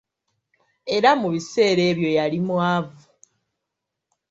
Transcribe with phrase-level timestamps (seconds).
[0.95, 3.03] Era mu biseera ebyo yali mwavu.